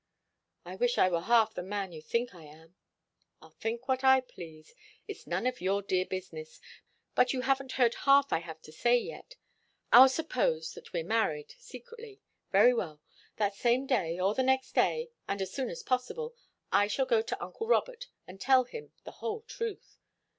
[0.65, 2.75] "I wish I were half what you think I am."
[3.39, 4.73] "I'll think what I please.
[5.07, 6.59] It's none of your dear business.
[7.13, 9.35] But you haven't heard half I have to say yet.
[9.93, 12.19] I'll suppose that we're married secretly.
[12.51, 12.99] Very well.
[13.35, 16.33] That same day, or the next day, and as soon as possible,
[16.71, 19.99] I shall go to uncle Robert and tell him the whole truth."